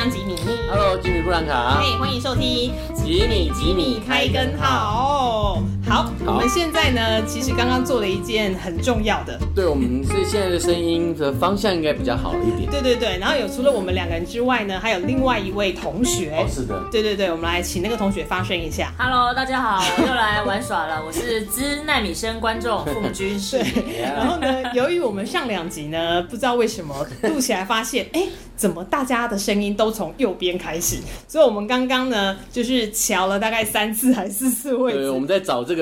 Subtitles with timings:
[0.00, 0.34] 张吉米。
[0.70, 1.78] Hello，吉米布兰卡。
[1.78, 5.58] 嘿，欢迎收听吉米吉米开根号。
[5.90, 9.36] 好，我们现在呢，其实刚刚做了一件很重要的。
[9.56, 12.70] 对，我们所以现在的声音的方向应该比较好一点。
[12.70, 16.30] 对对对，然后有除了我们两个人之外呢，还有另外一位同学。
[16.38, 16.80] 哦，是的。
[16.92, 18.92] 对对对，我们来请那个同学发声一下。
[18.96, 21.04] Hello，大家好，我又来玩耍了。
[21.04, 23.36] 我是知奈米生观众凤君。
[23.50, 24.00] 对。
[24.00, 30.98] 然后呢，由于我们上两集呢，不知道为什么录起来发现， 哎，怎么大家的声音都从右边开始？
[31.26, 34.98] 所以我们刚刚呢，就是瞧了大概三次还是四次位置。
[35.00, 35.79] 对，我们在找这个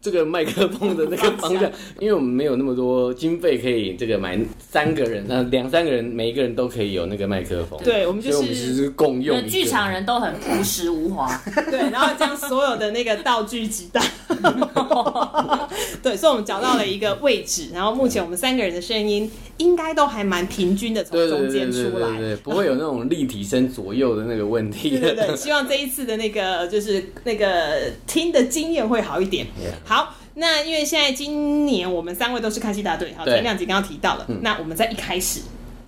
[0.00, 0.20] 这个。
[0.30, 1.62] 麦克风的那个 方向，
[1.98, 7.80] 因为我们没有那么多经费可以这个买三个人，那两三个人每一个人都可以有那个麦克风。
[7.82, 9.44] 对，我们就是我们其实是共用。
[9.48, 11.26] 剧场人都很朴实无华，
[11.68, 14.00] 对，然后将所有的那个道具集大。
[16.02, 24.90] 对，所以我们找到了一个位置，然后目前我们三个人的声音应该都还蛮平均的，从中间出来，对，不会有那种立体声左右的那个问题。
[24.90, 29.46] 对对对，希望这一次的那个就是那个听的经验会好一点。
[29.84, 30.14] 好。
[30.34, 34.24] 那因为现在今年我们三位都是看戏大队，好，前两集刚刚提到了。
[34.42, 35.40] 那我们在一开始，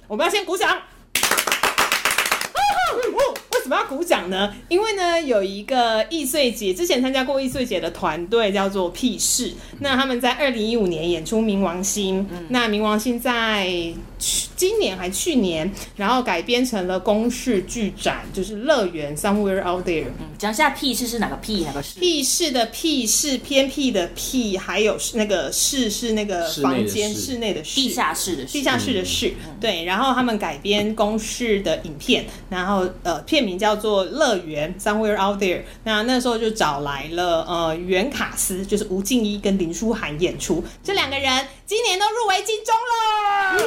[0.09, 0.77] 我们要先鼓掌。
[3.63, 4.53] 为什么要鼓掌呢？
[4.69, 9.55] 因为呢，有一个易碎节，之前参加过易碎节的团队叫做屁事。
[9.79, 13.95] 那他们在二零一五年演出《冥王星》，那《冥王星》在。
[14.57, 20.07] 今年还去年，然后改编成了公式剧展，就是乐园 Somewhere Out There。
[20.21, 21.99] 嗯，讲一下屁事是哪个屁，哪个事？
[21.99, 29.35] 屁事的屁是偏僻的僻，还有那个室是那个房间室内的室，地下室的地下室的室。
[29.47, 35.63] 嗯、对，然后他们改编公式的影片，然后呃片名叫做乐园 Somewhere Out There。
[35.85, 43.57] 那那时候就找来了呃袁卡斯，就是吴静一跟林书涵演出，这两个人今年都入围金钟了。
[43.57, 43.59] 嗯。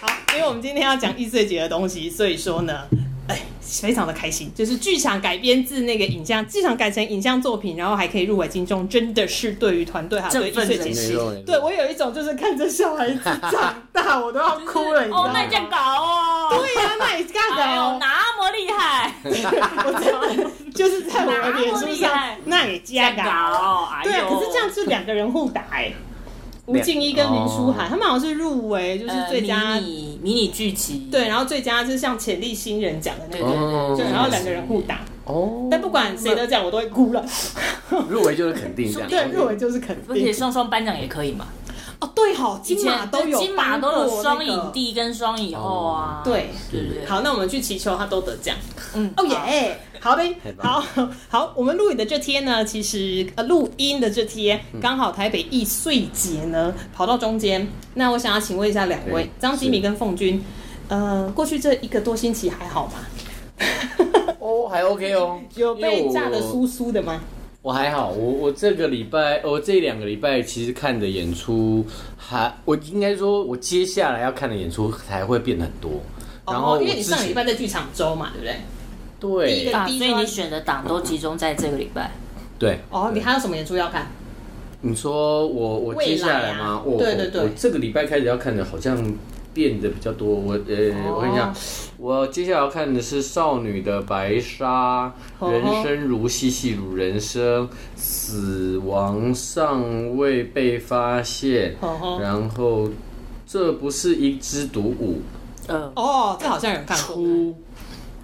[0.00, 2.82] 好，因为我们今天要讲易碎节的东西，所以说呢，
[3.26, 15.26] 哎，非常的开心，就是剧场改编自那个影像，剧场改成影像作品，然后还可以入围金钟，真的是对于团队还有对艺穗节，对我有一种就是看着小孩子长大，我都要哭了，你知道吗？
[15.26, 22.16] 哦，那这样搞哦，对呀、啊，那也干的哦，那么厉害，我真的就是在我的脸书上，
[22.46, 25.92] 那也加搞，对啊，可是这样是两个人互打哎。
[26.70, 31.08] 吴静一跟林书涵，他们好像是入围，就是最佳迷你迷你剧集。
[31.10, 35.00] 对，然后最佳就是像潜力新人奖的那个，对，然后两个人互打。
[35.24, 37.24] 哦，但不管谁得奖，我都会哭了。
[38.08, 40.14] 入围就是肯定这样， 对，入围就是肯定。
[40.14, 41.46] 而且双双颁奖也可以嘛？
[42.00, 46.22] 哦，对哈，金马都有，金马都有双影帝跟双影后啊。
[46.24, 47.06] 对对对。
[47.06, 48.56] 好，那我们去祈求他都得奖。
[48.94, 49.78] 嗯，哦耶。
[50.00, 50.22] 好的，
[50.58, 50.82] 好
[51.28, 57.68] 好，我们录影的这天呢，其实呃，录音的这天刚好台北易碎节呢跑到中间。
[57.94, 60.42] 那我想要请问一下两位，张吉米跟凤君，
[60.88, 62.92] 呃，过去这一个多星期还好吗？
[64.40, 67.20] 哦，还 OK 哦， 有被炸的酥酥的吗？
[67.62, 71.84] 我还好，我我这个礼拜，我这两个礼拜其实看的演出
[72.16, 75.90] 还，我应该说，我接下来要看的演出才会变很多。
[76.46, 78.56] 然后，因为你上礼拜在剧场周嘛，对不对？
[79.20, 82.10] 对，所以你选的档都集中在这个礼拜。
[82.58, 84.06] 对，哦，你还有什么演出要看？
[84.82, 86.82] 你说我我接下来吗？
[86.82, 88.96] 我对对对，我这个礼拜开始要看的，好像
[89.52, 90.28] 变得比较多。
[90.28, 91.54] 我呃，我跟你讲，
[91.98, 95.12] 我接下来要看的是《少女的白纱》，
[95.50, 101.76] 人生如戏，戏如人生，死亡尚未被发现，
[102.18, 102.88] 然后
[103.46, 105.20] 这不是一支独舞。
[105.68, 107.16] 嗯，哦，这好像有人看过。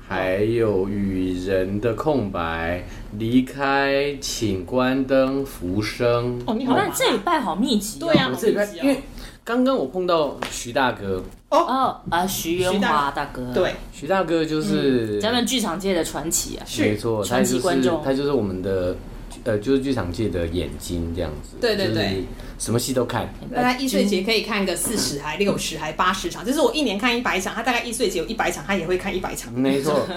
[0.08, 2.84] 还有与人的空白，
[3.18, 6.40] 离开，请关灯，浮生。
[6.46, 7.98] 哦，你好，那这礼拜好密集。
[7.98, 9.00] 对呀，这礼拜因为
[9.42, 11.22] 刚刚我碰到徐大哥。
[11.50, 13.52] 哦啊，徐元华大哥。
[13.52, 16.66] 对，徐大哥就是咱们剧场界的传奇啊。
[16.78, 18.96] 没错，传奇观众，他就是我们的。
[19.46, 22.24] 呃，就是剧场界的眼睛这样子，对对对，
[22.58, 23.32] 什么戏都看。
[23.54, 29.52] 大概艺穗节可以看个四十、还六十、还八十场，就是我一年看一百场，他大概一岁节有一百场，他也会看一百场。
[29.52, 30.00] 没错。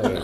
[0.00, 0.22] 对，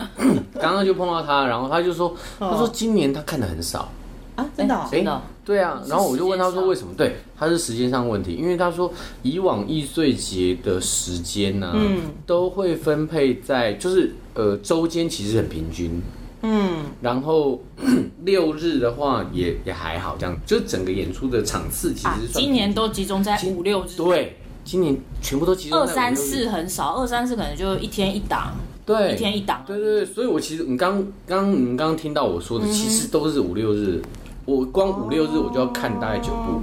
[0.60, 3.90] 刚刚就碰到他，然后他就说，他说今年他看的很少
[4.36, 4.88] 啊，真的？
[4.88, 5.20] 真的？
[5.44, 6.94] 对啊，然后我就问他说为什么？
[6.96, 8.92] 对，他是时间上问题，因为他说
[9.22, 16.00] 以往艺穗节的时间呢，嗯，都会分配在就是呃周间其实很平均。
[16.42, 17.62] 嗯，然后
[18.24, 23.96] 六日的话也也还好，这样就整个演出的场次其实、啊、今年都集中在五六日。
[23.96, 25.90] 对，今年全部都集中在五六日。
[25.90, 28.54] 二三四很少，二三四可能就一天一档。
[28.84, 29.62] 对，一天一档。
[29.64, 34.02] 对对对，所以我其实你刚刚你刚刚听到我说的，其实都是五六日。
[34.44, 36.60] 我光五六日我就要看大概九部。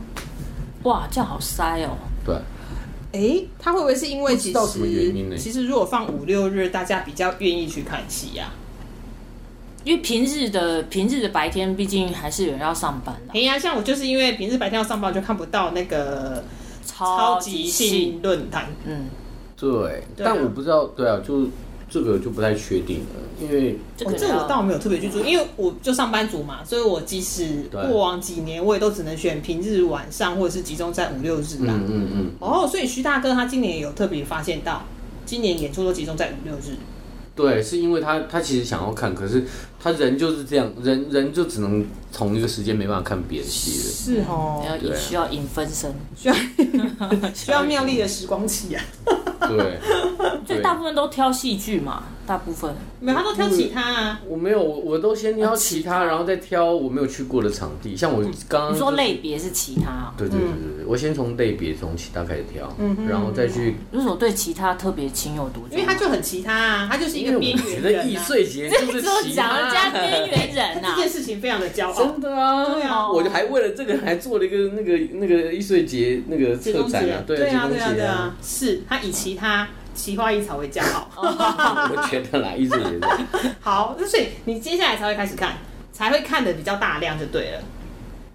[0.89, 1.95] 哇，这样好塞哦。
[2.25, 2.35] 对。
[3.11, 5.37] 哎，他会不会是因为其实不知道什么原因呢？
[5.37, 8.67] 其实如果放五六日，大家比较愿意去看戏呀、啊。
[9.89, 13.33] 因为平日的平日的白天，毕竟还是有人要上班的。
[13.33, 16.43] 哎呀，像我就是因为平日白天要上班，就看不到那个
[16.85, 18.67] 超级性论坛。
[18.85, 19.07] 嗯，
[19.57, 21.47] 对，但我不知道，对啊，就
[21.89, 31.73] 这个就不太确定了，因为这个、哦、这我倒没有特别去注意，因为我就上班族嘛，所以我即使过往几年，我也都只能选平日晚上，或者是集中在五六日啦。
[31.73, 32.31] 嗯嗯嗯。
[32.37, 34.83] 哦，所以徐大哥他今年也有特别发现到，
[35.25, 36.77] 今年演出都集中在五六日。
[37.35, 39.45] 对，是因为他他其实想要看，可是
[39.81, 43.93] 他人就是这样，人人就只能同一个时间没办法看别的戏了。
[43.93, 46.35] 是哦，要需要影分身，需要
[47.33, 48.83] 需要妙丽的时光器啊。
[49.47, 49.79] 对，
[50.45, 52.03] 所以大部分都挑戏剧嘛。
[52.27, 54.21] 大部分没有，他都挑其他啊。
[54.27, 57.97] 我没有，我我都先挑其他，然后再挑我没有去过的场地。
[57.97, 60.47] 像我刚刚你说类别是其他，对对对
[60.77, 62.71] 对，我先从类别从其他开始挑，
[63.09, 63.77] 然后再去。
[63.93, 65.71] 为什么对其他特别情有独钟？
[65.71, 68.07] 因为他就很其他啊，他就是一个边缘人。
[68.07, 71.93] 易碎节就是其他人家边缘人啊，这件事情非常的骄傲。
[71.93, 79.67] 真的啊，对啊，我就还为了这个还做了一个那个那个易碎节那个策展啊，对啊对啊对啊，是他以其他。
[79.95, 83.19] 奇花异草为骄傲， 我觉得啦，一直觉得。
[83.59, 85.57] 好，那所以你接下来才会开始看，
[85.91, 87.61] 才会看的比较大量就对了。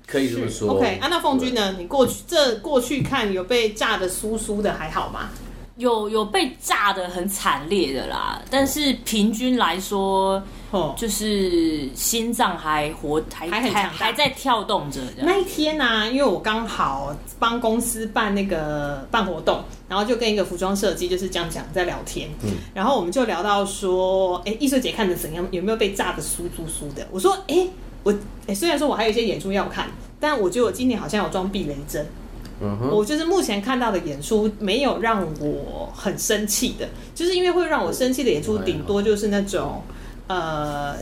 [0.06, 0.74] 可以这么说。
[0.74, 1.76] OK，啊，那凤君呢？
[1.78, 5.30] 你过去这过去看有被炸的酥酥的还好吗？
[5.76, 10.42] 有有被炸的很惨烈的啦，但是平均来说。
[10.96, 15.00] 就是心脏还活，还还很强，还在跳动着。
[15.18, 25.46] 那一天呢、啊，因为我刚好帮公司办那个办活动，然后就跟一个服装设计就是这样讲在聊天，嗯，然后我们就聊到说，哎，艺术节看的怎样？
[25.52, 27.06] 有没有被炸的酥酥酥的？
[27.12, 27.68] 我说，哎，
[28.02, 28.12] 我
[28.48, 29.88] 哎，虽然说我还有一些演出要看，
[30.18, 32.04] 但我觉得我今年好像有装避雷针。
[32.60, 39.82] 嗯哼，我就是目前看到的演出没有让我很生气的，就是因为会让我生气的演出，顶多就是那种。
[40.26, 40.94] 呃，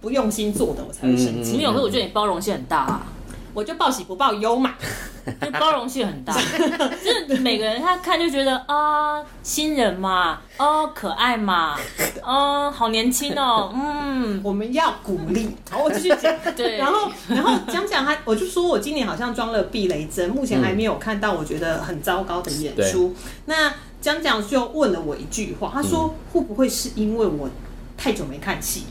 [0.00, 1.58] 不用心做的我才会生气。
[1.58, 3.06] 没有，可是我觉得你包容性很大啊。
[3.52, 4.74] 我就报喜不报忧嘛，
[5.40, 6.34] 就包容性很大。
[7.04, 11.76] 就是每个人他看就觉得啊，新人嘛，哦，可爱嘛，
[12.22, 15.54] 哦，好年轻哦， 嗯，我们要鼓励。
[15.70, 16.34] 好，我继续讲。
[16.56, 23.14] 对，然后然后讲讲他，我就说我今年好像装了避雷针，目前还没有看到我觉得很糟糕的演出。
[23.46, 27.48] 那讲讲就问了我一句话，他说会不会是因为我？
[28.02, 28.86] 太久没看戏，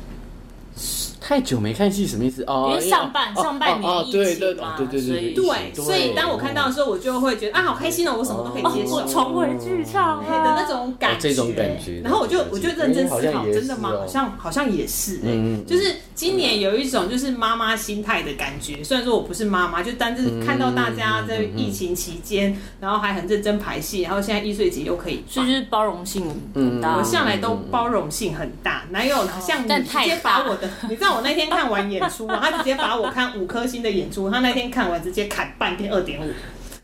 [1.22, 2.44] 太久没看戏什么意思？
[2.48, 12.02] 哦，因为上半上半年疫情嘛，对对对对，所以当我看到的时候，我就会觉得啊，好开心哦，我什么都可以接受，我重回剧场的那种感觉，这种感觉。
[12.04, 13.90] 然后我就我就认真思考，真的吗？
[13.90, 18.84] 好像好像也是，嗯，就是今年有一种就是妈妈心态的感觉。
[18.84, 26.26] 虽然说我不是妈妈，就但是看到大家在疫情期间，然后还很认真排戏，然后现在易碎节又可以，所以就是包容性
[26.56, 26.96] 很大。
[26.98, 30.70] 我向来都包容性很大，哪有像你直接把我的？
[30.90, 36.32] 你知道我那天看完演出嘛， 他直接把我看五颗星的演出，他那天看完直接砍半天二点五，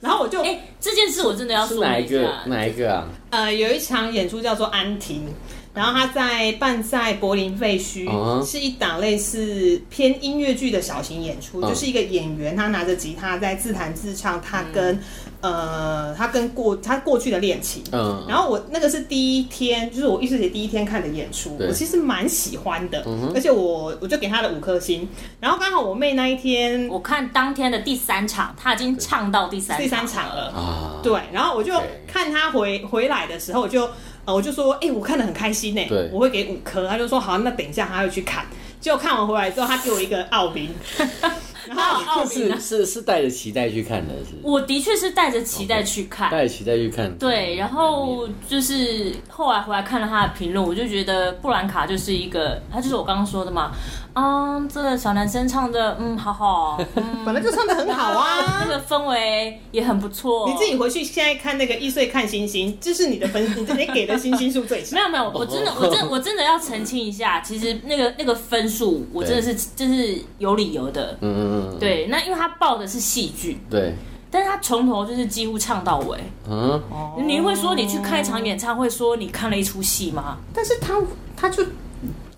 [0.01, 2.33] 然后我就哎，这件事我真的要说哪一个？
[2.45, 3.07] 哪一个啊？
[3.31, 5.25] 呃，有一场演出叫做《安婷》。
[5.73, 8.49] 然后他在办在柏林废墟，uh huh.
[8.49, 11.67] 是一档类似偏音乐剧的小型演出，uh huh.
[11.67, 14.99] 就是一个演员他拿着吉他在自弹自唱，他跟、嗯、
[15.41, 17.83] 呃他跟过他过去的恋情。
[17.91, 18.29] 嗯、uh，huh.
[18.29, 23.33] 然后我那个是第一天，就是我艺术节第一天看的演出，我其实蛮喜欢的，uh.
[23.33, 25.07] 而且我我就给他了五颗星。
[25.39, 31.03] 然后刚好我妹那一天，我看当天的第三场，他已经唱到第三第三场了啊，uh.
[31.03, 31.73] 对，然后我就
[32.07, 33.89] 看他回回来的时候我就。
[34.25, 36.87] 呃，我就说，哎、欸，我看的很开心呢，对我会给五颗。
[36.87, 38.43] 他就说，好，那等一下他会去看。
[38.81, 40.73] 结果看完回来之后，他给我一个奥宾。
[41.67, 44.35] 然后奥是是是带着期待去看的，是。
[44.43, 47.15] 我的确是带着期待去看，带着期待去看。
[47.17, 53.71] 对，然后就是后来回来看了他的评论，我就觉得布兰卡就是一个，他就是我刚刚说的嘛。
[54.13, 56.81] 啊，这个小男生唱的，嗯，好好，
[57.25, 60.47] 本来就唱的很好啊，那个氛围也很不错。
[60.49, 64.95] 你自己回去现在看那个易碎看星星，这是你的分，你你给的星星数最少。
[64.95, 71.17] 没有没有，我真的我真我真的要澄清一下，其实那个那个分数我真的是就是有理由的。
[71.19, 73.93] 嗯嗯嗯，对，那因为他报的是戏剧，对，
[74.29, 76.19] 但是他从头就是几乎唱到尾。
[76.49, 76.81] 嗯，
[77.25, 80.37] 你会说你去看一场演唱会，说你看了一出戏吗？
[80.53, 81.01] 但是他
[81.35, 81.65] 他就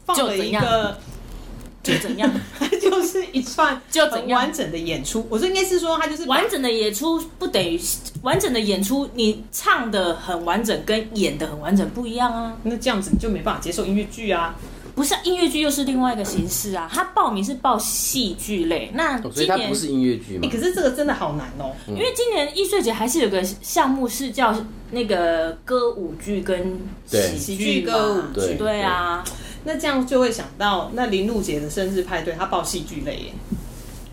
[0.05, 0.97] 放了一个。
[1.83, 2.29] 就怎样？
[2.59, 5.25] 它 就是一串就怎样完整的演出。
[5.29, 7.79] 我说应该是说，他就是完整的演出，不等于
[8.23, 9.09] 完整的演出。
[9.13, 12.57] 你唱的很完整，跟演的很完整不一样啊。
[12.63, 14.53] 那这样子你就没办法接受音乐剧啊。
[14.97, 16.89] 不是音乐剧，又是另外一个形式啊。
[16.91, 20.49] 他报名是报戏剧类，那所以他不是音乐剧吗？
[20.51, 24.55] 可是这个真的好难哦，因为今年艺穗节还是有个项目是叫
[24.89, 29.23] 那个歌舞剧跟喜剧歌舞剧，对啊。
[29.65, 33.33] 那这样就会想到，那林路杰的生日派对，他报戏剧类耶。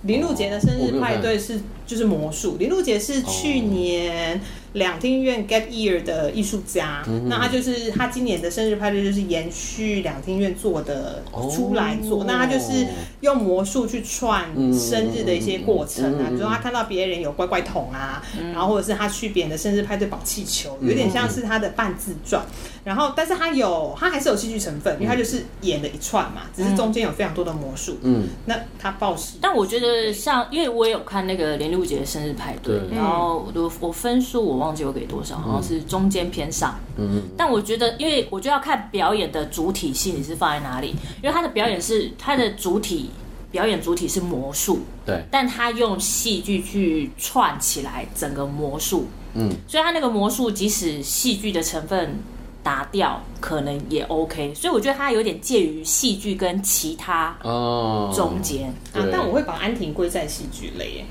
[0.03, 4.41] 林路杰的生日派对是就是魔术，林路杰是去年。
[4.75, 11.23] 两厅院 Get Year 的艺术家，那他就是他今年的生日派对就是延续两厅院做的
[11.55, 12.85] 出来做，哦、那他就是
[13.21, 22.45] 用魔术去串生日的一些过程啊，比如说他看到别人有乖乖桶啊，嗯、然后或者是他去别人的生日派对绑气球，有点像是他的半自传，
[22.83, 27.97] 然后但是他有他还是有戏剧成分，因为他就是演了一串嘛，只是中间有非常多的魔术。
[28.03, 34.65] 嗯，那他报喜，但我觉得像因为我也有看那个连路杰的生日派对，对然后我我分数我。
[34.65, 36.75] 忘记我给多少，好像是中间偏上。
[36.97, 43.11] 嗯，但我觉得，因为我就要看表演的主体性你是放在哪里，因为他的表演是他的主体
[43.51, 52.17] 表演主体是魔术，对，但他用戏剧去串起来整个魔术，嗯，所以他那个魔术即使戏剧的成分
[52.63, 54.55] 打掉，可能也 OK。
[54.55, 61.05] 所以我觉得他有点介于戏剧跟其他哦中间啊，但我会把安婷归在戏剧类。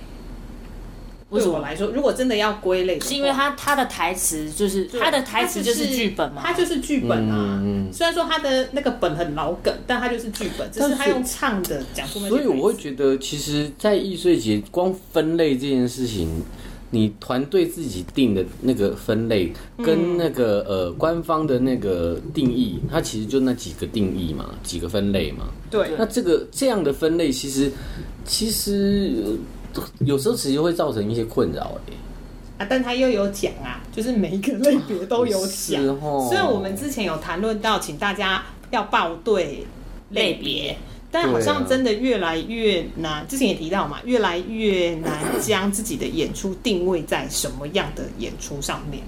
[1.40, 7.62] 对我来说，如果真的要归类，是因为他他的台词就是他的台词就是剧本嘛，他就是剧本啊。
[7.92, 12.30] 虽然说他的那个本很老梗，但他就是剧本，只是他用唱的讲出那。
[12.30, 16.30] 所以我会觉得，其实，在易碎节光分类这件事情，
[16.92, 25.46] 你团队自己定的那个分类，跟那个呃官方的那个定义，它其实就那几个定义嘛，几个分类嘛。
[25.70, 25.90] 对。
[25.98, 27.72] 那这个这样的分类，其实
[28.26, 29.38] 其实。
[30.00, 35.84] 有时候其实会造成一些困扰哎，啊，但他又有讲啊，就是每一个类别都有讲。
[36.00, 39.66] 哦、虽然我们之前有谈论到，请大家要报对
[40.10, 40.78] 类别，
[41.12, 43.14] 但好像真的越来越难。
[43.14, 45.12] 啊、之前也提到嘛，越来越难
[45.42, 49.02] 将自己的演出定位在什么样的演出上面。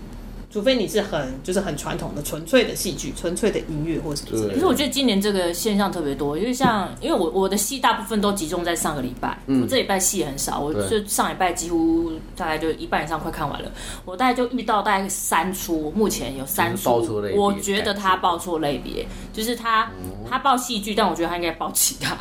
[0.56, 4.54] 除非你是很就是很传统的纯粹的戏剧、纯粹的音乐或者什么之类的。
[4.54, 13.70] 可是我觉得今年这个现象特别多，因为像因为我我的戏大部分都集中在上个礼拜，嗯、我这礼拜戏很少，我就上礼拜几乎大概就一半以上快看完了。
[14.06, 16.90] 我大概就遇到大概三出，目前有三出，
[17.36, 19.92] 我觉得他报错类别，就是他
[20.30, 22.16] 他报戏剧，但我觉得他应该报其他。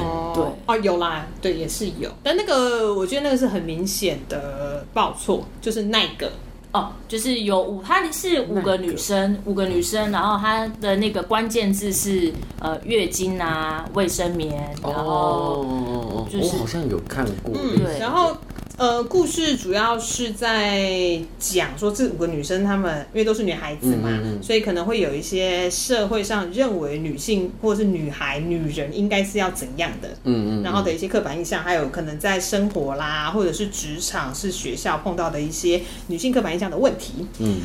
[0.00, 6.28] 哦， 对哦，有啦，对，也是有，但那个我觉得那个是很明显的报错，就是那个。
[6.72, 18.36] 哦，就是有五，她是五个女生，个五个女生，然后她的那个关键字是呃月经啊、卫生棉，然后就是、哦、我好像有看过，嗯，对，然后。
[18.78, 37.60] 呃，故事主要是在讲说这五个女生，她们因为都是女孩子嘛，嗯嗯、所以可能会有一些社会上认为女性或者是女孩、女人应该是要怎样的，嗯嗯，然后的一些刻板印象，还有可能在生活啦，或者是职场、是学校碰到的一些女性刻板印象的问题，嗯，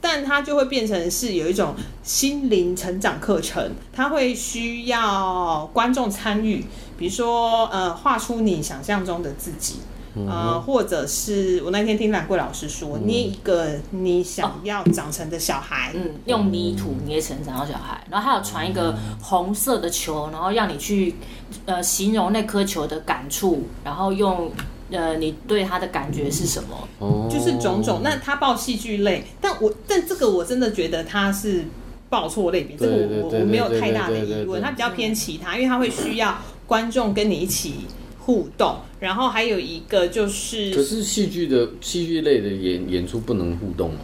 [0.00, 6.64] 但它就会变成是有一种心灵成长课程，它会需要观众参与，
[6.96, 9.74] 比如说呃，画出你想象中的自己。
[10.14, 21.14] 呃，或者是我那天听兰桂老师说，捏一个你想要长成的小孩，嗯，用泥土捏成长的小孩，然后还有传一个红色的球，然后让你去
[21.64, 24.52] 呃形容那颗球的感触，然后用
[24.90, 28.02] 呃你对他的感觉是什么，就是种种。
[28.04, 31.64] 那他报戏剧类，但我但这个我真的觉得他是
[32.10, 37.86] 报错类别，这个我我没有太大的疑问，他比较偏其他，因为他会需要观众跟你一起。
[38.24, 43.98] 互动，然后还有一个就是，可是戏剧的戏剧类的演演出不能互动哦。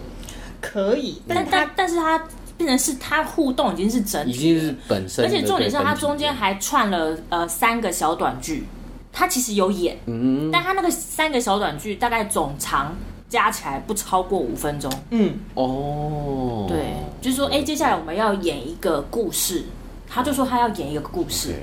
[0.60, 2.18] 可以，但但但是它
[2.56, 8.64] 变成是它互动已经是整体，已经是本身，而且重点是它中间还串了呃三个小短剧，
[9.12, 12.96] 它其实有演，嗯，但它那个三个小短剧大概总长
[13.28, 19.62] 加起来不超过五分钟，嗯，哦，对，就是说，哎，接下来我们要演一个故事，
[20.08, 21.54] 他就说他要演一个故事。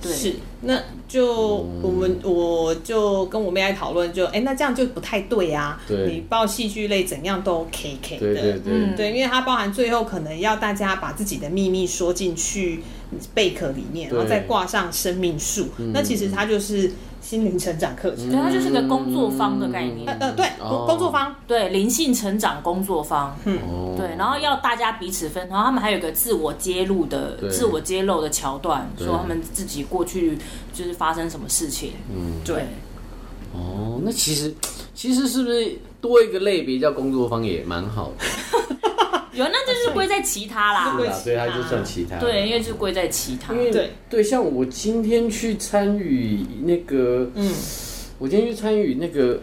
[0.00, 0.12] 对。
[0.12, 5.80] 是，那就我们我就跟我妹来讨论，就哎，那这样就不太对啊。
[5.86, 12.82] 对，你报戏剧类怎样都 OK 的，对对对，嗯，对，因为它包含最后可能要大家把自己的秘密说进去
[13.34, 16.90] 贝壳里面，然后再挂上生命树，嗯、那其实它就是。
[17.22, 20.06] 心灵成长课程，对，它就是个工作坊的概念。
[20.06, 23.36] 呃呃，对，工工作坊，对，灵性成长工作坊。
[23.44, 23.58] 嗯，
[23.94, 30.38] 对，然后要大家彼此分，然后他们还有个自我揭露的、自我揭露的桥段，说他们自己过去
[30.72, 31.92] 就是发生什么事情。
[32.08, 32.64] 嗯，对。
[33.52, 34.52] 哦，那其实
[34.94, 38.76] 其实是不是多一个类别叫工作坊也蛮好的？
[39.32, 40.96] 有，那就是归在其他啦。
[40.96, 42.16] 对啊，所以它就算其他。
[42.18, 43.52] 对，因为是归在其他。
[43.52, 47.52] 对对，像我今天去参与那个，嗯，
[48.18, 49.38] 我今天去参与那个。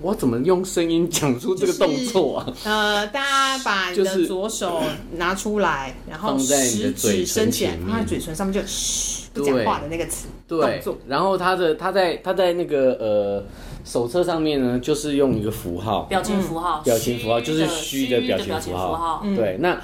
[0.00, 2.46] 我怎么用声音讲出这个动作啊？
[2.48, 13.44] 就是、呃，大家把你的左手拿出来，然后食指伸起来，放在嘴唇上面就嘘不讲话的那个词对，然后他的他在他在那个呃
[13.84, 19.24] 手册上面呢，就是用一个符号，表情符号，表情符号就是虚的表情符号。
[19.36, 19.80] 对，那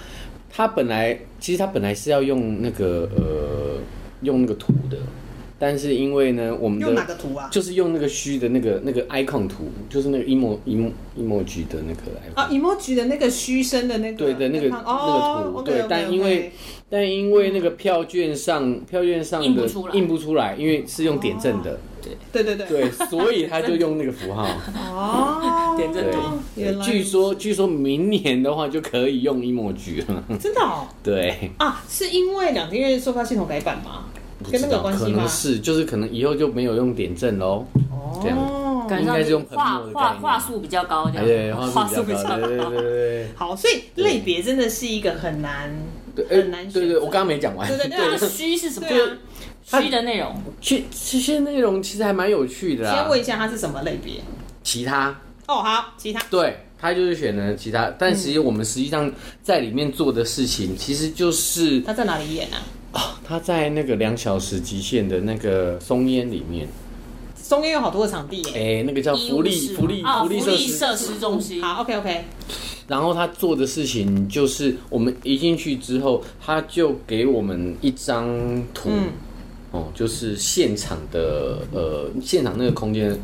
[0.50, 3.78] 他本来其实他本来是要用那个呃
[4.22, 4.96] 用那个图的。
[5.60, 7.48] 但是因为呢，我们的用哪个图啊？
[7.50, 10.88] 就是用那个虚的那个那个 icon 图，就是那个 emo emo
[11.18, 15.74] emoji 的那个 icon 啊，emoji 的那个虚声的那个对的那个那个图，哦、对。
[15.74, 15.86] Okay, okay, okay.
[15.90, 16.52] 但因为
[16.90, 21.78] 但因为那个票券上票券上的印不出来，印不出来，因为是用点阵的，
[22.32, 26.82] 对对对对对，所以他就用那个符号哦，点阵图。
[26.82, 30.86] 据说据说明年的话就可以用 emoji 了，真的哦？
[31.02, 34.04] 对啊，是因为两厅院售票系统改版吗？
[34.52, 35.10] 跟那个关系吗？
[35.10, 37.66] 可能是，就是可能以后就没有用点阵喽。
[37.90, 38.28] 哦，这
[38.94, 42.36] 样应该是用画画画术比较高，这样对，画术比较高。
[42.38, 43.26] 对对对。
[43.34, 45.74] 好，所以类别真的是一个很难
[46.28, 46.72] 很难选。
[46.72, 47.68] 对对，我刚刚没讲完。
[47.68, 48.88] 对对对，虚是什么？
[49.64, 50.34] 虚的内容。
[50.60, 52.90] 虚这些内容其实还蛮有趣的。
[52.90, 54.14] 先问一下，它是什么类别？
[54.62, 55.08] 其他。
[55.46, 56.20] 哦，好，其他。
[56.30, 59.10] 对，他就是选了其他，但实际我们实际上
[59.42, 62.62] 在里面做的事情，其实就是他在哪里演啊？
[62.92, 66.66] 哦，他在那个两小时极限的那个松烟里面，
[67.48, 68.50] 松烟有好多个场地耶。
[68.54, 71.62] 哎、欸，那个叫福利福利福利设施中心。
[71.62, 72.24] 好，OK OK。
[72.86, 78.28] 然后他做的事情就是，我们一进去之后，他就给我们一张
[78.74, 78.90] 图。
[78.90, 79.12] 嗯
[79.70, 83.16] 哦，就是现场的呃，现场那个空间的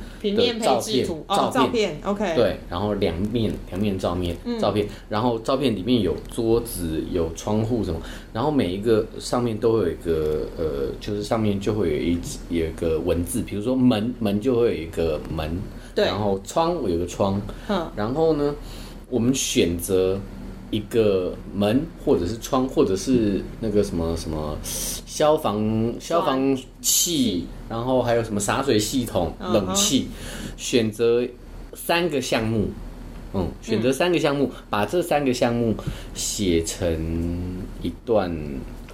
[0.61, 7.99] 照片，照照片，OK，对，然后两面两面照面照片，然后照片里面有桌子、有窗户什么，
[8.33, 12.19] 然后每一个上面都会有一个呃，就是上面就会有一
[12.51, 15.59] 有一个文字，比如说门门就会有一个门，
[15.95, 18.55] 对，然后窗有个窗，嗯，然后呢，
[19.09, 20.21] 我们选择。
[20.75, 30.09] 一个门，或者是窗，或者是那个什么什么消防消防器，然后还有什么洒水系统、冷气，
[30.57, 31.23] 选择
[31.75, 32.71] 三个项目，
[33.35, 35.77] 嗯，选择三个项目，把这三个项目
[36.13, 38.37] 写成一段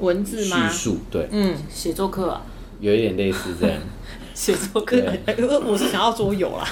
[0.00, 0.68] 文字吗？
[0.68, 2.42] 叙述，对，嗯，写作课啊，
[2.78, 3.80] 有一点类似这样，
[4.34, 5.02] 写作课，
[5.66, 6.68] 我是想要桌游啦。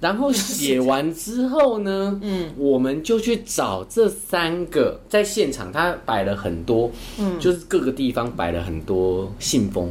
[0.00, 9.90] 然后写完之后呢，嗯，我们就去找这三个，在现场他摆了很多，嗯，就是各个地方摆了很多信封，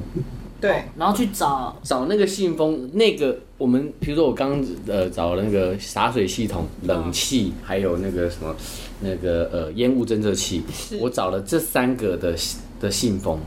[0.61, 1.77] 对，然后去找。
[1.83, 8.55] 找那个信封，那个我们比如说我刚刚呃找了那个洒水系统、冷气，还有那个什么
[9.01, 10.63] 那个呃烟雾侦测器，
[11.01, 12.33] 我找了这三个的
[12.79, 13.37] 的信封，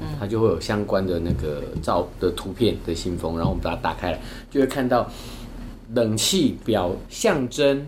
[0.00, 4.20] 嗯，它就会有相关的那个照的图片的信封，然后我们把它打开来，
[4.50, 5.08] 就会看到。
[5.94, 7.86] 冷气表象征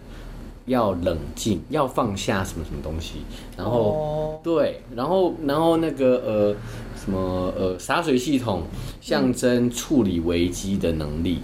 [0.67, 3.15] 要冷静，要放下什么什么东西，
[3.57, 4.43] 然后、oh.
[4.43, 6.57] 对，然后然后那个呃
[6.97, 8.63] 什么呃洒水系统
[9.01, 11.39] 象征处理危机的能力，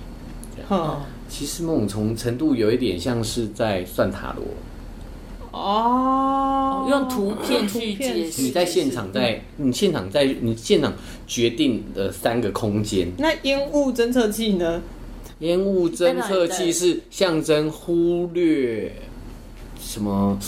[0.55, 0.87] 这样。
[0.87, 0.97] Oh.
[1.29, 4.47] 其实某种程度有一点像是在算塔罗
[5.51, 6.91] 哦，oh.
[6.91, 8.43] 用图片去解释。
[8.43, 10.95] 你在现场在，在你现场在你现场
[11.27, 13.13] 决定的三个空间。
[13.19, 14.81] 那烟雾侦测器呢？
[15.41, 18.93] 烟雾侦测器是象征忽略
[19.81, 20.39] 什么？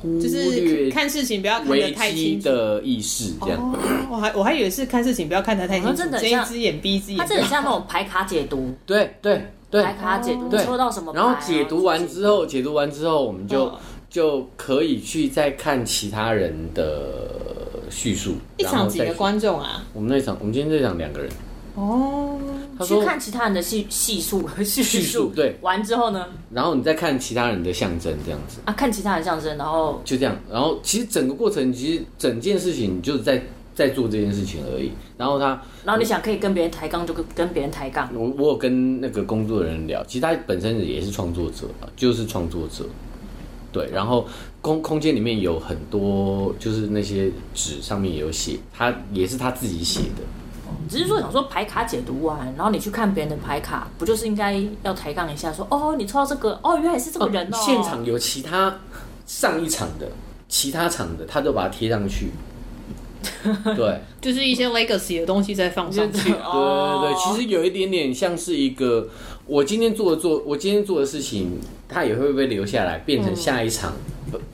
[0.00, 4.08] 忽略看事情不要看得太清的意识，这样。
[4.08, 7.18] 我还我还以为是看事情不要看得太清楚，睁一只眼闭一只眼。
[7.18, 8.72] 它真的很像那种牌卡解读。
[8.86, 11.12] 对对对，牌卡解读，抽到什么？
[11.14, 13.72] 然后解读完之后，解读完之后，我们就
[14.08, 17.32] 就可以去再看其他人的
[17.90, 18.36] 叙述。
[18.56, 19.84] 一场几个观众啊？
[19.92, 21.28] 我们那场，我们今天这场两个人。
[21.74, 22.38] 哦。
[22.86, 33.42] 去看其他人的 叙叙述和叙述，对，完之后呢，然后你再看其他人的象征，这样子啊，看其他人象征，然后就这样，然后其实整个过程，其实整件事情就是在
[33.74, 34.90] 在做这件事情而已。
[35.16, 38.10] 然后他，然后你想可以跟别人抬杠，就跟跟别人抬杠。
[38.14, 42.84] 我我有跟那个工作人员聊，其实他本身也是创作者，就是创作者，
[43.72, 43.88] 对。
[43.92, 44.26] 然后
[44.60, 50.22] 空空间里面有很多，就是那些纸上面也有写，他也是他自己写的。
[50.88, 57.56] 只是说想说牌卡解读完，然后你去看别人的牌卡，不就是应该要抬杠一下说，说哦，你抽到这个，哦，原来是这个人哦。
[57.60, 58.78] 现场有其他
[59.26, 60.08] 上一场的，
[60.48, 62.30] 其他场的，他都把它贴上去。
[63.76, 66.30] 对，就是一些 legacy 的东西再放上去。
[66.30, 69.08] 对对对，其实有一点点像是一个，
[69.44, 73.92] 我今天做的做，我今天做的事情，它也会不会留下来，变成下一场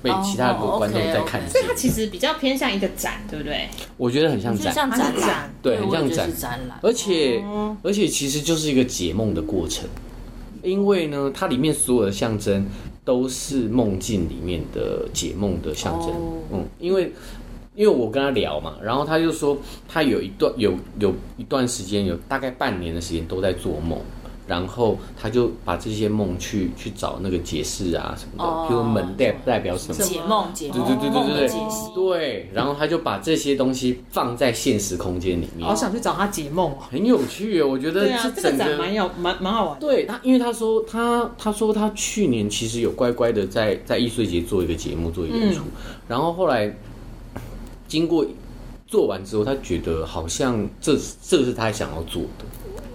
[0.02, 1.50] 被其他的观众在看见。
[1.50, 3.68] 所以它其实比较偏向一个展，对不对？
[3.96, 6.78] 我觉得很像展，像展览，对，很像展展览。
[6.82, 7.42] 而且
[7.82, 9.88] 而且其实就是一个解梦的过程，
[10.62, 12.66] 因为呢，它里面所有的象征
[13.04, 16.10] 都是梦境里面的解梦的象征。
[16.52, 17.12] 嗯，因为。
[17.76, 19.58] 因为我跟他聊嘛，然后他就说
[19.88, 23.98] 他有一段有有一段时间，有大概半年的时间都在做梦，
[24.46, 35.66] 然后他就把这些梦去去找那个解释啊什么的，比如门代代表什么解梦解对对对对对对，对，然后他就把这些东西放在现实空间里面。
[35.66, 39.78] 好想去找他解梦啊，很有趣哦，我觉得这这个展蛮有蛮蛮好玩。
[39.78, 45.62] 对他，因为他说他他说他去年其实有乖乖的在在易碎节做一个节目做一个演出，
[46.08, 46.74] 然后后来。
[47.86, 48.26] 经过
[48.88, 52.44] 做完之后，他觉得好像这这是他想要做的。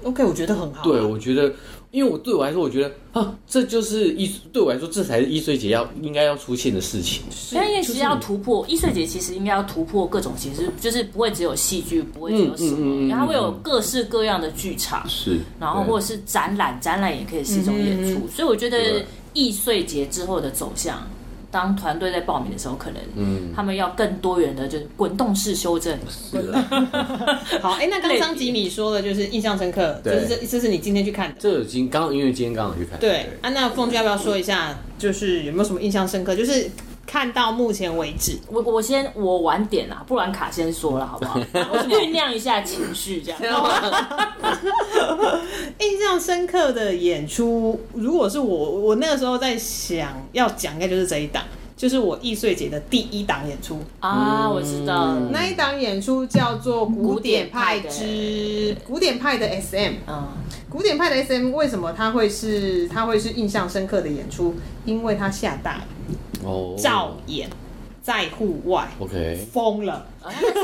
[0.03, 0.83] OK，我觉得很好。
[0.83, 1.51] 对，我觉得，
[1.91, 7.23] 因为我对我来说，我觉得啊，这就是一对我来说，这才是易碎节要应该要出现的事情。
[7.51, 18.27] 因为其实要突破易碎节，其实应该要突破各种形式，就是不会只有戏剧，不会只有什么，嗯嗯嗯嗯、然后会有各式各样的剧场，是，然后或者是展览，展览也可以是一种演出。
[18.27, 21.01] 所以我觉得易碎节之后的走向。
[21.51, 25.97] 当团队在报名的时候，可能嗯，他们要更多元的，就是滚动式修正。
[27.61, 31.35] 好，哎，那刚刚张吉米说的就是印象深刻，就是这这是你今天去看的。
[31.39, 32.99] 这已经刚因为今天刚好去看。
[32.99, 36.35] 对啊，那凤君要不要说一下，就是有没有什么印象深刻？
[36.35, 36.69] 就是
[37.11, 41.39] 看到目前为止，我我先我晚点啊，布兰卡先说了好不好？
[41.73, 43.41] 我酝酿一下情绪，这样。
[45.79, 51.43] 印象深刻的演出，如果是我，我那个时候在想要讲，应该就是这一档，
[51.75, 60.27] 就是我易碎节的第一档演出啊，我知道那一档演出叫做古典派之古典派的 SM，嗯，
[60.69, 64.53] 古典派的 SM 为什么它会是它会是印象深刻的演出？
[64.85, 65.98] 因为它下大雨。
[66.43, 67.49] 哦，照演
[68.01, 70.05] 在户外，OK，疯了。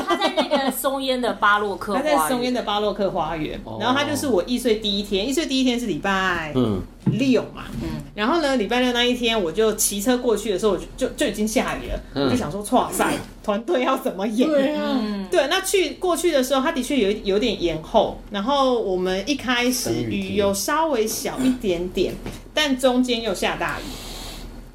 [0.06, 3.58] 他在那个松烟的巴洛克，他在松烟的巴洛克花园。
[3.80, 6.52] 然后他就是我一岁第一天，一岁第一天是礼拜
[7.06, 14.48] 六嘛，嗯，然后呢，礼拜六那一天我就骑车过去的时候，我就就已经下雨了，我就想说，哇塞， 团队要怎么演？
[14.48, 18.18] 对啊，对，那去过去的时候，他的确有有点延后。
[18.30, 22.12] 然后我们一开始雨有稍微小一点点，
[22.52, 23.82] 但中间又下大雨。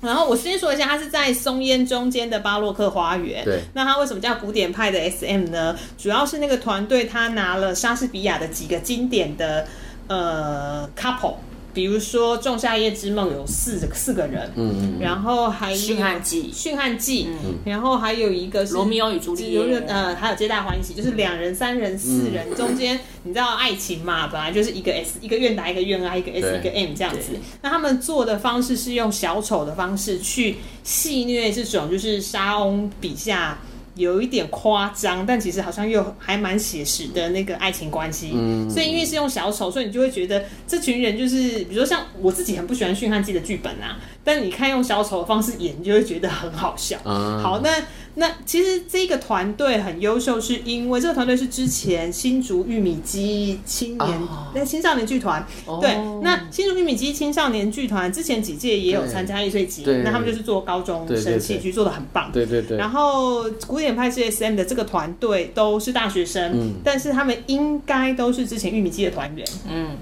[0.01, 3.45] 然后我先说一下，它是在松烟中间的巴洛克花园。
[3.45, 5.77] 对，那它为什么叫古典派的 SM 呢？
[5.97, 9.65] 主要是那个团队他拿了莎士比亚的几个经典的
[10.07, 11.35] 呃 couple。
[11.73, 27.31] 比如说《仲夏夜之梦》有四四个人，嗯嗯，然后还有《驯汉记》，《驯汉记》，嗯，然后还有一个是《罗密欧与朱丽叶》，呃，还有《皆大欢喜》，就是两人、三人、四人中间，你知道爱情嘛，本来就是一个 S，一个愿打，一个愿挨，一个 S，一个 M 这样子。
[27.61, 33.57] 那他们做的方式是用小丑的方式去戏谑这种，就是莎翁笔下。
[33.95, 38.31] 有一点夸张，但其实好像又还蛮写实的那个爱情关系。
[38.33, 46.97] 嗯，所以因为是用小丑，所以你就会觉得这群人就是，比如说像我自己很不喜欢《驯汉记》的剧本啊，但你看用小丑的方式演，你就会觉得很好笑。
[47.05, 47.69] 嗯，好，那。
[48.15, 54.21] 那其实这个团队很优秀，是因为这个团队是之前新竹玉米鸡青年
[54.53, 54.67] 那、oh.
[54.67, 55.45] 青少年剧团。
[55.65, 55.79] Oh.
[55.79, 62.31] 对，那新竹玉米鸡青少年剧团之前几届也有参加艺穗节，那他们就是做高中生戏剧，做的很棒。
[62.31, 62.77] 对对对。
[62.77, 69.97] 然后古典派 SM 的这个团队都是大学生，嗯，但是他们应该都是之前玉米鸡的团员，嗯。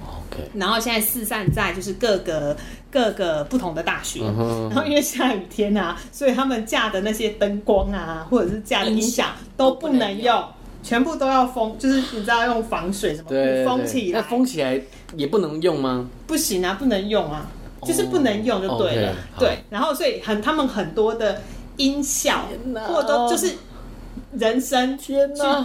[0.54, 2.56] 然后现在四散在就是各个
[2.92, 10.44] 各个不同的大学，然后因为下雨天啊，所以他们架的那些灯光啊，或者是架的音响都不能用，
[10.84, 13.30] 全部都要封，就是你知道用防水什么
[13.66, 14.22] 封起来。
[14.22, 14.82] 那封起来
[15.16, 16.08] 也不能用吗？
[16.26, 17.50] 不行啊，不能用啊，
[17.84, 19.16] 就是不能用就对了。
[19.38, 21.42] 对，然后所以很他们很多的
[21.78, 22.46] 音效
[22.88, 23.54] 或者都就是
[24.32, 25.16] 人生去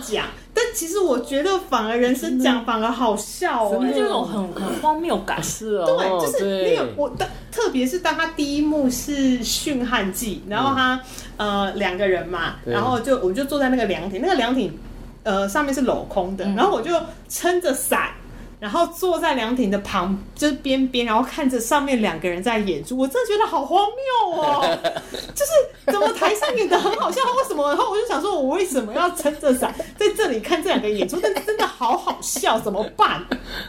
[0.02, 0.26] 讲。
[0.56, 5.42] 但其实我觉得反而人生讲反而好笑哦，就有很很荒谬感。
[5.42, 11.00] 是哦，对，就是那个我的，特别是当他第一幕是驯汉记，然后他
[11.36, 14.72] 呃两个人嘛，然后就我就坐在那个凉亭，那个凉亭
[15.24, 16.92] 呃上面是镂空的，然后我就
[17.28, 18.10] 撑着伞。
[18.64, 23.86] 然后坐在凉亭的旁，就是边边，然后看着上面两个人在演出，我真的觉得好荒
[24.24, 24.78] 谬哦！
[25.36, 27.68] 就是怎么台上演的很好笑，为什么？
[27.68, 31.20] 然后我就想说，我为什么要撑着伞在这里看这两个演出？
[31.22, 33.22] 但真的好好笑，怎么办？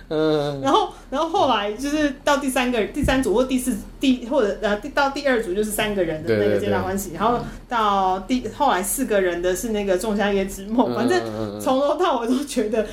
[0.07, 0.61] 嗯。
[0.61, 11.21] 然后，然后后来就是到第三个、第三组或第四、第或者呃到第二组就是三个人的那个皆大欢喜，然后到第后来四个人的是那个仲夏夜之梦，反正
[11.59, 12.87] 从头到尾都觉得。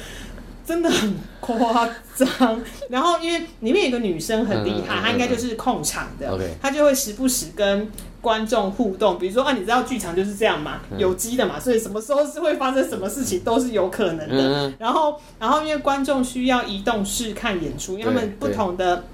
[0.65, 2.61] 真的很夸张。
[2.89, 9.19] 然后因为里面有个女生很厉害，她应该就是控场的，她就会时不时跟观众互动。
[9.19, 14.73] 比如说啊，你知道剧场就是这样嘛，有机的嘛，所以什么时候是会发生什么事情都是有可能的。
[14.79, 19.05] 然后，然后因为观众需要移动式看演出，因为他们不同的。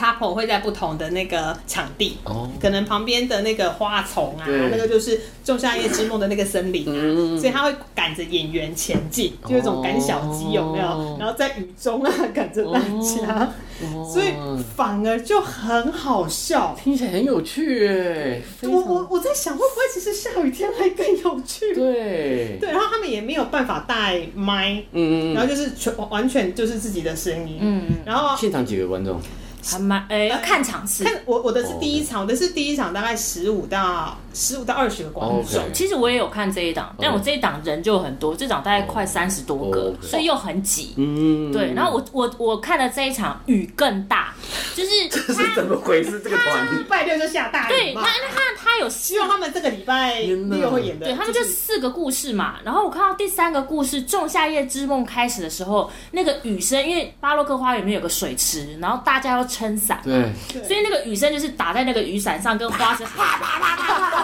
[0.00, 2.48] Couple 会在不同的那个场地，oh.
[2.58, 11.20] 可能旁边的那个花丛啊，那个就是《仲夏夜之梦》的那个森林啊，嗯、所以他会赶着演员前进，就有一种赶小鸡有没有？Oh.
[11.20, 13.52] 然后在雨中啊赶着大家
[13.94, 14.10] ，oh.
[14.10, 14.32] 所以
[14.74, 18.40] 反而就很好笑，听起来很有趣哎。
[18.62, 21.74] 我我我在想会不会其实下雨天还更有趣？
[21.74, 29.20] 对对，然后他们也没有办法带麦，嗯，然后就是全完全就是自己的声音，嗯，然后现场几个观众？
[29.62, 31.04] 还蛮诶，要看场次。
[31.04, 35.72] 看我我的是第一场，我的是第一场，大概十五到十五到二十个观众。
[35.72, 40.94] 其实我也有看这一档，但我这一档人就很多，这档大概快三十多个，所以又很挤。
[40.96, 41.72] 嗯，对。
[41.72, 44.34] 然后我我我看了这一场雨更大，
[44.74, 46.20] 就是 这是怎么回事？
[46.20, 47.72] 这个团礼拜六就下大雨。
[47.72, 51.06] 对，那那他他有希望他们这个礼拜六会演的。
[51.06, 52.56] 对，他们就四个故事嘛。
[52.64, 60.00] 然后我看到第三个故事《仲夏夜之梦》开始的时候，那个雨声，因为巴洛克花园里面有个水池，然后大家要撑伞。
[60.04, 60.30] 对。
[60.62, 64.19] 所以那个雨声就是打在那个雨伞上，跟花声啪啪啪啪啪啪，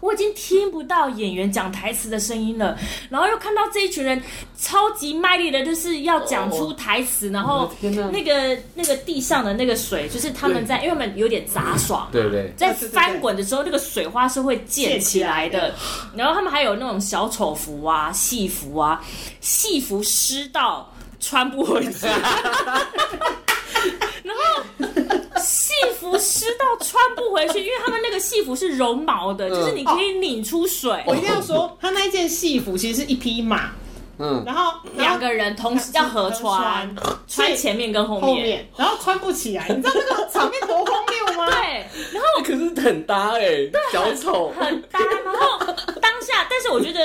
[0.00, 2.76] 我已经听不到演员讲台词的声音了。
[3.08, 4.20] 然后又看到这一群人
[4.58, 7.30] 超级卖力的，就是要讲出台词。
[7.30, 7.72] 然后
[8.10, 15.72] 那个那个地上的那个水，就是他们在，因为我们有点杂耍，对对，在翻滚的时候，那个水花是会溅起来的。
[16.16, 19.00] 然后他们还有那种小丑服啊、戏服啊，
[19.40, 22.06] 戏服湿到穿不回去。
[24.22, 24.42] 然后
[25.62, 31.00] 戏服湿到穿不回去，因为他们那个戏服是绒毛的，就是你可以拧出水。
[31.06, 33.70] 我一定要说，他那一件戏服其实是一匹马，
[34.18, 36.92] 嗯，然后两个人同时要合穿，
[37.28, 41.46] 穿前面跟后面，然后穿不起来，你知道那个场面多荒谬吗？
[41.46, 45.64] 对，然后可是很搭哎，小丑很搭，然后
[46.00, 47.00] 当下，但是我觉得。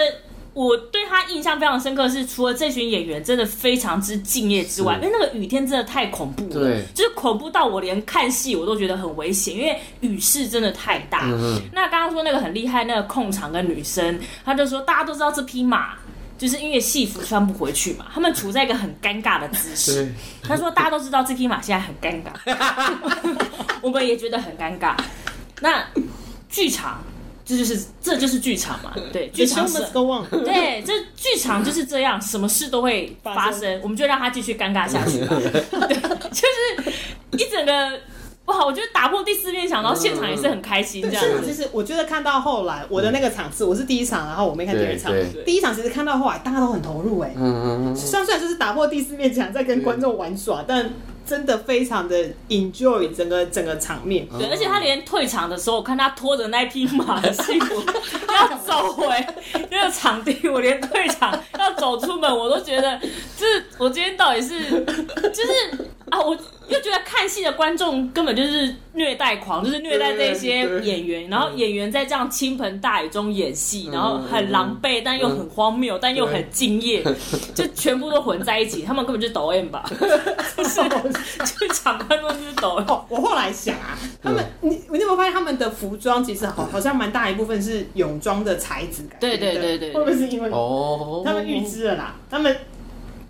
[0.57, 11.25] 我对他印象非常深刻，是除了这群演员真的非常之敬业之外，因为那个雨天真的太恐怖了，对，就是恐怖到我连看戏我都觉得很危险，因为雨势真的太大。
[11.25, 15.93] 嗯、那刚刚说那个很厉害，那个控场的女生，她就说大家都知道这匹马
[16.39, 20.11] 就是因为戏服穿不回去嘛，他们处在一个很尴尬的姿势。
[20.41, 22.31] 她说大家都知道这匹马现在很尴尬，
[23.83, 24.95] 我们也觉得很尴尬。
[25.61, 25.85] 那
[26.49, 26.99] 剧场。
[27.47, 29.79] 这就是这就是剧场嘛， 对，剧场是，
[30.43, 35.38] 对，这剧场就是这样，什么事都会发生， 我们就让他继续尴尬下去吧。
[35.39, 35.62] 对，
[36.29, 36.91] 就是
[37.31, 37.97] 一整个
[38.47, 41.23] 哇，我觉得打破第四面墙，然后现场也是很开心这样。
[41.23, 45.13] 现场其实我觉得看到后来，我的那个场次我是第一场，然后我没看第二场，
[45.45, 50.89] 第一场其实看到后来大家都很投入哎，嗯嗯嗯，虽然虽然就是打破第四面墙在跟观众玩耍，但。
[51.27, 57.83] 真的非常的 enjoy 整个整个场面，对，而且他连退场的时候，我看他拖着那匹马的屁股
[58.29, 59.05] 要走回
[59.69, 62.97] 那个场地，我连退场要走出门，我都觉得，
[63.37, 64.69] 就是我今天到底是，
[65.33, 66.37] 就是啊，我
[66.67, 77.03] 又觉得看戏的观众根本就是虐待狂，就是虐待这些演员，然后演员在这样倾盆大雨中演戏，然后很狼狈，但又很荒谬，但又很敬业，
[77.53, 79.84] 就全部都混在一起，他们根本就是抖 M 吧，
[80.58, 80.82] 就是。
[81.60, 83.06] 就场观众就是抖哦。
[83.10, 89.19] 我后来想啊，他们你你有没有发现他们的服装其实好好像蛮大一部分是泳装的材质感？
[89.19, 92.15] 对对对对，会不会是因为哦他们预知了啦？
[92.30, 92.56] 他们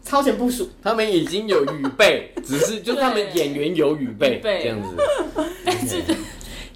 [0.08, 4.96] 超前部署，他们已经有预备， 只是就他们演员有预备这样子。
[5.65, 6.02] 但是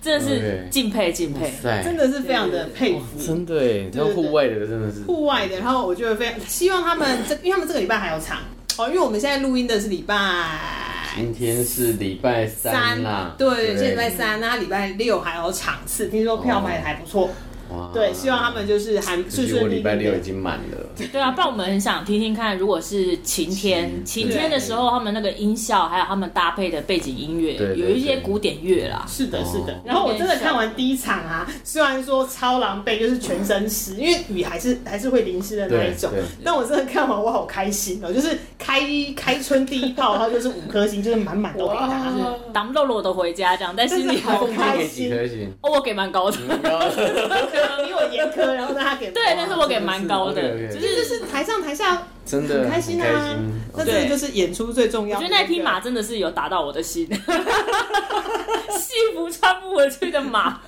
[0.01, 1.51] 真的是敬佩敬佩，
[1.83, 3.25] 真的是非常的佩服。
[3.25, 5.01] 真的，这户外的真的是。
[5.03, 8.39] 户外的，然后我觉得非常希望他们这，因为他们这个礼拜还有场
[8.77, 10.15] 哦，因为我们现在录音的是礼拜。
[11.15, 17.29] 今天是礼拜三啦，对，对，今天礼拜三，那礼拜六还有场次，听说票卖的还不错。
[17.93, 19.75] 对，希望他们就是还顺顺利利。
[19.75, 20.77] 礼拜六已经满了。
[21.11, 29.05] 对啊，不然我们很想听听看，如果是晴天，晴天的时候，他们那个音效，还有他们搭配的背景音乐，有一些古典乐啦。
[29.07, 29.81] 是的，是的。
[29.85, 36.11] 然后我真的看完第一场啊，虽然说超狼狈，就是全身湿，因为雨还是还是会淋湿的那一种。
[36.43, 38.11] 但我真的看完，我好开心哦！
[38.11, 38.81] 就是开
[39.15, 42.11] 开春第一炮，然后就是五颗星，就是满满都给他，
[42.53, 45.11] 当肉肉的回家这样，但是你好开心。
[45.61, 46.37] 哦，我给蛮高的。
[47.85, 53.35] 比我严苛，然后让他给对，但是我给蛮高的，就是就是台上台下真的很开心啊！
[53.75, 55.17] 那这个就是演出最重要。
[55.17, 60.59] 我觉得那匹马真的是有打到我的心，戏服穿不回去的马，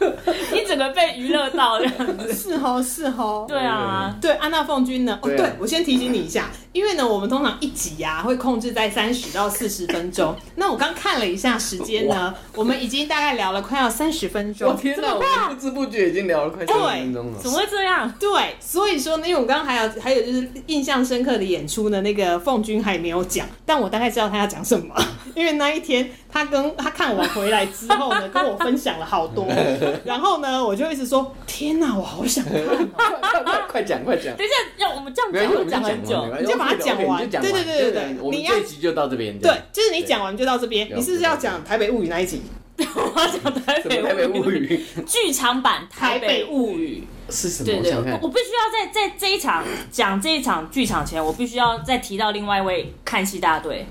[0.51, 2.33] 你整个被娱乐到这样子。
[2.33, 5.19] 是哦，是哦，对啊，对安娜凤君呢？
[5.21, 10.35] 哦，对我先提醒你一下，因为呢，我们通常一集呀、啊、会控制在三十到四十分钟。
[10.55, 14.69] 那我刚看了一下时间呢，我们已经大概聊了快要三十分钟。
[14.69, 17.39] 我天哪，我们不知不觉已经聊了快三十分钟了。
[17.41, 18.11] 怎么会这样？
[18.19, 24.95] 对，所以说呢，因为我刚刚还有还有就是印象深刻的演出呢，那个凤君还没有讲，但我大概知道他要讲什么，
[25.36, 29.47] 因为那一天他跟他看我回来之后呢，跟我分享了好多，
[30.06, 34.36] 然后呢，我就一直说，天哪，我好想看、喔，快快快讲快讲。
[34.36, 35.32] 等一下，要我们这样
[35.67, 37.29] 讲讲很久，你就把它讲完。
[37.29, 39.38] 对对对对对，我们这一集就到这边。
[39.39, 40.88] 对，就是你讲完就到这边。
[40.95, 42.41] 你是不是要讲《台北物语》那一集？
[42.77, 47.65] 我要讲《台北物语》剧场版《台北物语》是什么？
[47.65, 53.85] 对对，我我必须要在在这一场讲这一场剧场前，我必须要再提到另外一位看戏大队。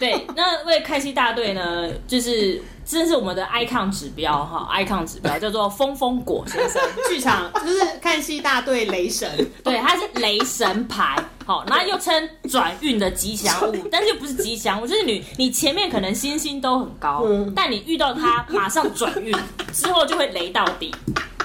[0.00, 6.82] 对，那位看戏大队呢，就是这是我们的 icon 指标哈，icon 指标叫做风风果先生。
[7.08, 9.30] 剧场就是看戏大队雷神，
[9.62, 17.24] 对，他是雷神牌，好，那又称转运的吉祥物， 但是又不是吉祥物，就是你你前面可能星星都很高，
[17.54, 19.32] 但你遇到他马上转运
[19.72, 20.92] 之后就会雷到底。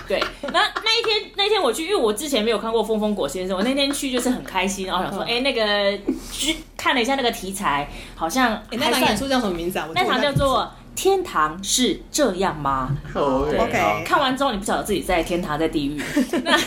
[0.10, 0.19] 对，
[0.52, 5.98] 那那一天那一天我去，因为我之前没有看过《风风果先生》，我那天去就是很开心，然后想说，哎、欸，那个
[6.32, 9.88] 去看了一下那个题材，好像、欸、那场演出叫什么名字啊？
[9.93, 10.69] 那场叫做。
[11.02, 16.04] 天堂是这样吗？OK，看完之后你不晓得自己在天堂在地狱。
[16.44, 16.60] 那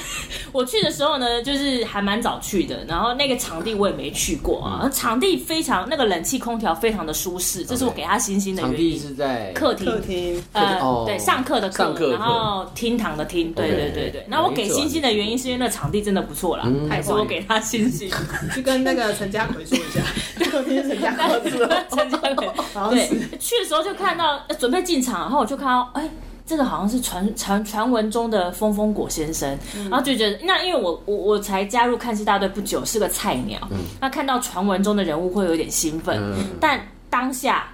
[0.52, 8.98] 我去的时候呢，就是还蛮早去的，然后那个场地我也没去过啊，场地非常那个冷气空调非常的舒适，这是我给他星星的原因。
[8.98, 10.42] 场地是在客厅，客厅。
[10.52, 14.24] 呃，对，上课的课，然后厅堂的厅，对对对对。
[14.26, 18.10] 那我给星星的原因是因为那场地真的不错啦，还是我给他星星。
[18.54, 20.00] 去跟那个陈家奎说一下，
[20.50, 21.50] 客厅陈家奎，
[21.90, 22.48] 陈家奎，
[22.88, 23.06] 对，
[23.38, 24.21] 去的时候就看到。
[24.58, 26.08] 准备进场，然后我就看到，哎，
[26.46, 37.68] 这个好像是传传传闻中的风风果先生，嗯、然后就觉得，那因为我我我才加入看戏大队不久，是个菜鸟，嗯、那看到传闻中的人物会有点兴奋，嗯、但当下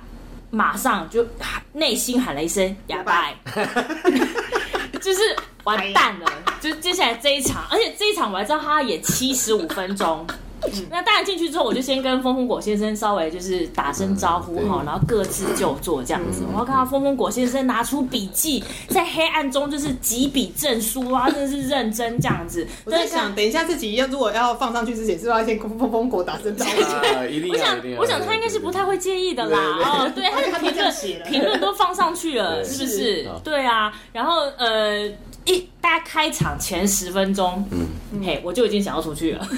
[0.50, 1.26] 马上就
[1.72, 3.30] 内心喊了一声哑巴，
[5.00, 5.20] 就是
[5.64, 6.26] 完蛋了，
[6.60, 10.26] 就接下来这一场，而且这一场我还知道他要演七十五分钟。
[10.64, 16.42] 嗯、 那当然进去之后，我就先跟风风果先生稍微就是打声招呼哈，嗯、然后各自就坐这样子。
[16.52, 22.66] 我要看到风风果先生拿出笔记，在黑暗中就是几笔证书啊，真的是认真这样子。
[22.84, 26.70] 我在想，等一下自己要如果要放上去之前，是不是要先跟风风果打声招呼？
[27.50, 29.58] 我想，我想他应该是不太会介意的啦。
[29.58, 30.92] 哦，对，他的评论
[31.24, 33.28] 评论都放上去了，是不是？
[33.44, 35.08] 对啊，然后呃，
[35.48, 37.88] 一大家开场前十分钟，嗯，
[38.22, 39.48] 嘿，我就已经想要出去了。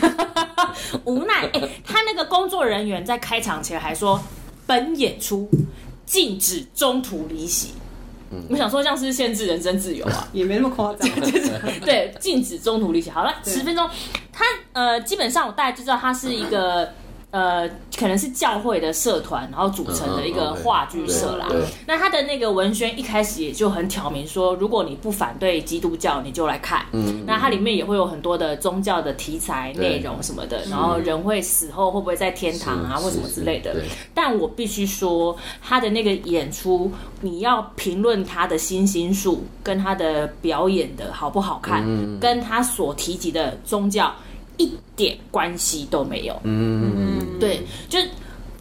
[1.05, 4.21] 无奈，哎、欸，他那个工作人员在开场前还说，
[4.67, 5.51] 本演出
[6.07, 7.73] 禁止中途离席。
[8.31, 10.29] 嗯、我想说，这样是是限制人身自由啊？
[10.33, 11.51] 也没那么夸张，就 是
[11.85, 13.11] 对，禁止中途离席。
[13.11, 13.91] 好了，十分钟，
[14.33, 16.95] 他呃，基本上我大概就知道他是一个。
[17.31, 21.49] 呃，可能是教会的社团，然后组成的一个话剧社啦。
[21.87, 26.85] 那他的那个文宣一开始也就很挑明说，如果你不反对基督教，你就来看。
[26.93, 33.77] 嗯，那它里面也会有很多的宗教的题材内容什么的，然后人会死后会不会在天堂啊，或什么之类的。
[34.13, 36.91] 但我必须说，他的那个演出，
[37.21, 41.85] 你要评论他的星星数跟他的表演的好不好看，
[42.19, 44.13] 跟他所提及的宗教。
[44.61, 47.99] 一点关系都没有，嗯，对，就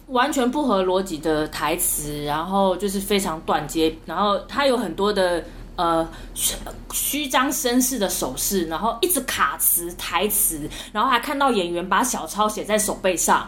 [0.06, 5.44] 完全不合逻辑的台词，然后就是非常断接，然后他有很多的
[5.76, 6.56] 呃虚
[6.90, 13.46] 虚张声势的手势，然后一直卡词台词，然后还看到演员把小抄写在手背上，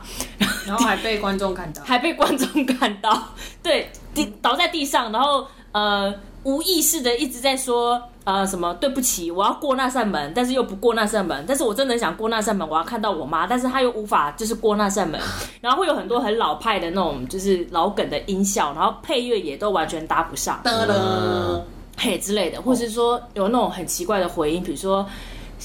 [0.67, 3.29] 然后还被观众看到， 还被观众看到，
[3.63, 8.03] 对，地倒在地上，然后呃无意识的一直在说。
[8.25, 8.73] 呃，什么？
[8.75, 11.45] 对不起，我要过那扇门，但是又不过那扇门。
[11.45, 15.21] 但是我真的想过那扇门，我要看到我妈，但是她又无法，就是过那扇门。
[15.61, 20.95] 然后会有很多很老派的那种，就是老梗的音效，然后配乐也都完全搭不上，哒哒，
[21.99, 25.05] 嘿之类的，或是说有那种很奇怪的回音，比如说，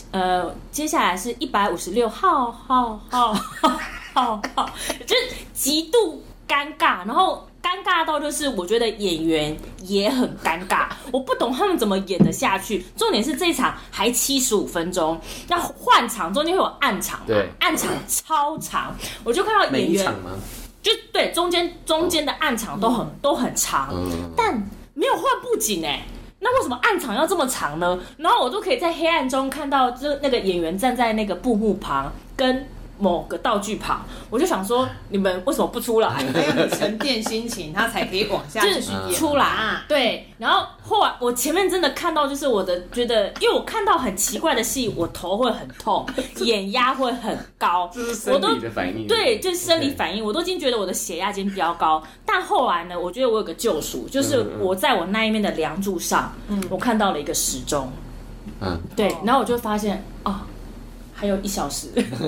[0.10, 3.70] 呃，接下来是一百五十六号，号，号，号，
[4.16, 4.70] 号，号，
[5.06, 5.22] 就是
[5.54, 7.47] 极度尴尬，然后。
[7.68, 9.54] 尴尬到就是，我觉得演员
[9.84, 12.86] 也很尴尬， 我不懂他们怎么演得下去。
[12.96, 15.20] 重点是这一场还七十五分钟，
[15.50, 20.06] 那换场中间会有暗场，对，暗场超长，我就看到演员，
[20.82, 23.94] 就对，中间中间的暗场都很都很长，
[24.38, 24.56] 但
[24.94, 26.06] 没有换布景哎，
[26.40, 28.00] 那为什么暗场要这么长呢？
[28.16, 32.66] 然后我都可以在黑暗中看到，就那个演员站在那个布幕旁跟。
[33.00, 36.10] 某个道具旁，我就想说，你们为什么不出来？
[36.10, 39.46] 还要你沉淀心情，他才可以往下 继续出来。
[39.46, 46.06] 啊、对，然后后来我前面真的看到，就是我的觉得，因为我看到很奇怪的戏，我头会很痛，
[46.38, 49.08] 眼压会很高， 这是生理的反应。
[49.08, 52.02] 对，就是生理反应，我都已经觉得我的血压已经飙高。
[52.26, 57.92] 但后来呢，我觉得我有个救赎，就是我在我那一面的梁柱上，嗯，我看到了一个时钟。
[58.60, 60.36] 嗯，对，然后我就发现哦。
[61.20, 61.88] 还有一小时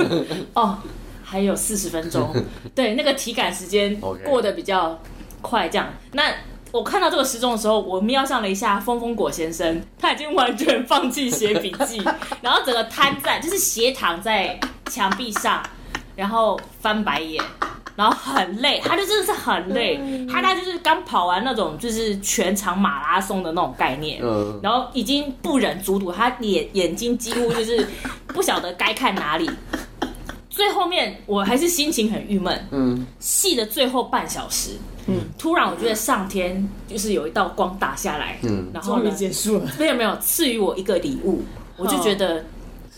[0.55, 0.79] 哦，
[1.23, 2.35] 还有四十分钟，
[2.73, 4.99] 对，那个体感时间过得比较
[5.41, 5.69] 快。
[5.69, 6.23] 这样，那
[6.71, 12.01] 我看到这个时钟的时候，我瞄上了一下风风果先生，他已经完全放弃写笔记，
[12.41, 14.59] 然后整个瘫在，就是斜躺在
[14.89, 15.61] 墙壁上，
[16.15, 17.43] 然后翻白眼。
[17.99, 19.99] 然后很累，他就真的是很累，
[20.31, 24.21] 他他就是刚跑完那种就是全场马拉松的那种概念，
[24.63, 27.85] 然后已经不忍卒睹，他眼眼睛几乎就是
[28.27, 29.49] 不晓得该看哪里。
[30.49, 34.77] 最后面我还是心情很郁闷，嗯，戏的最后半小时，
[35.07, 41.43] 嗯，突然我觉得上天就是有一道光打下来，嗯，然后终于结束了，没有没有赐予我一个礼物，
[41.75, 42.45] 我就觉得。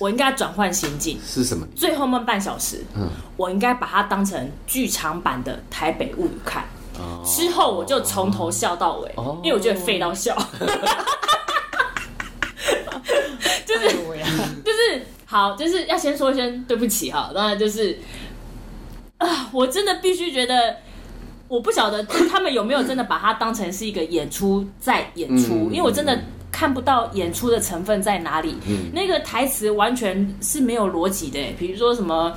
[0.01, 1.63] 我应该转换心境是什么？
[1.75, 6.63] 最后那半小时，嗯，我应该把它当成剧场版的《台北物语》看。
[6.97, 10.35] 哦，之后我就从头笑到尾，哦，因为我觉得废到笑。
[13.63, 13.89] 就是
[14.65, 17.31] 就是好，就是要先说一声对不起哈。
[17.35, 17.99] 当然就是
[19.19, 20.77] 啊，我真的必须觉得，
[21.47, 26.19] 我不晓得他们有没有真的把它当成是一个演出在演出，因为我真的。
[26.61, 31.39] 看不到演出的成分在哪里，嗯、那个台词完全是没有逻辑的。
[31.57, 32.31] 比如说什么，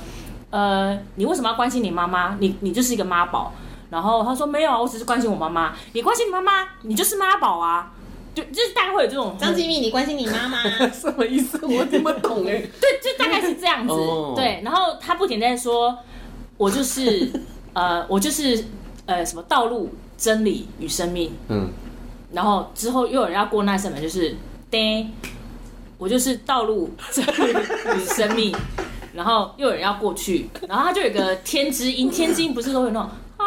[0.49, 2.35] 呃，你为什么要关心你妈妈？
[2.39, 3.53] 你你就是一个妈宝。
[3.91, 5.75] 然后他说没有啊，我只是关心我妈妈。
[5.93, 7.93] 你关心你妈妈，你就是妈宝啊。
[8.33, 9.37] 就就是大概会有这种。
[9.39, 10.57] 张吉米，你关心你妈妈
[10.89, 11.63] 什么意思？
[11.63, 12.63] 我怎么懂哎。
[12.81, 13.93] 对，就大概是这样子。
[13.93, 14.35] Oh.
[14.35, 15.95] 对，然后他不停在说，
[16.57, 17.31] 我就是
[17.73, 18.65] 呃，我就是
[19.05, 21.31] 呃，什么道路、真理与生命。
[21.49, 21.69] 嗯。
[22.35, 24.35] 然后之后又有人要过那扇门，就是，
[24.69, 25.09] 叮，
[25.97, 28.53] 我就是道路与生命。
[29.15, 33.45] 然后又有人要过去，然后他就有个天之音，天之音不是都有那种啊，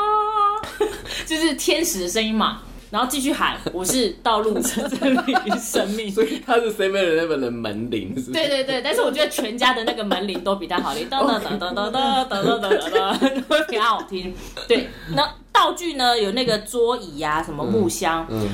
[1.28, 2.62] 就是天使的声音嘛。
[2.91, 6.09] 然后继续喊，我是道路、真理与生命。
[6.16, 8.14] 所以他是 Seven Eleven 的门铃。
[8.32, 13.12] 对对对，但是我觉得全家的那个门铃都比他好，听哒哒哒哒哒哒哒哒哒，
[13.47, 14.34] 会比较好听。
[14.66, 16.18] 对，那道具呢？
[16.18, 18.26] 有那个桌椅呀、啊，什么木箱。
[18.30, 18.41] 嗯。
[18.41, 18.49] 嗯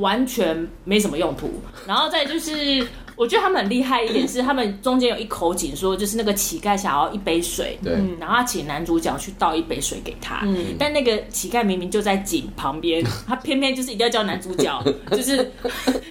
[0.00, 1.50] 完全没什么用途，
[1.86, 2.86] 然后再就是，
[3.16, 15.50] 我觉得他们很厉害一点是，他们中间有一口井，说就是那个乞丐想要一杯水，对，然后他请男主角去倒一杯水给他，嗯，但那个乞丐明明就在井旁边， 他偏偏就是一定要叫男主角，就是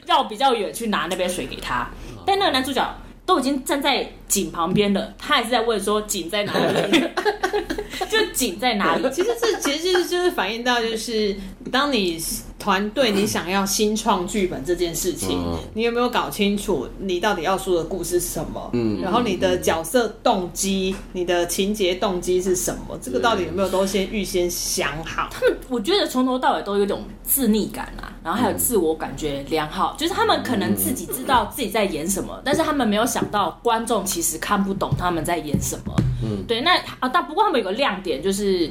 [0.06, 1.90] 绕比较远去拿那杯水给他，
[2.26, 7.04] 但那个男主角都已经站在井旁边的，他还是在问说井在哪里，
[8.10, 9.10] 就井在哪里？
[9.12, 11.36] 其实这其实就是就是反映到就是
[11.70, 12.18] 当你。
[12.60, 18.70] 团队，你想要新创剧本这件事情，嗯、你有没有搞清楚你到底要说的故事是什么？
[18.74, 23.00] 嗯，然后你的角色动机、嗯、你的情节动机是什么？
[23.02, 25.30] 这个到底有没有都先预先想好？
[25.32, 35.93] 他们我觉得从头到尾都有一种自逆感啊，然后还有自我感觉良好，嗯、就是他们可能自己知道自己在演什么，嗯、但是他们没有想到观众其实看不懂他们在演什么。
[36.24, 38.70] 嗯，对，那啊，但不过他们有个亮点就是。